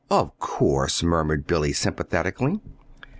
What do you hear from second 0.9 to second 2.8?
murmured Billy, sympathetically.